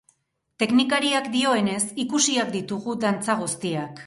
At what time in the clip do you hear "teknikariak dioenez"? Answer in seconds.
0.63-1.83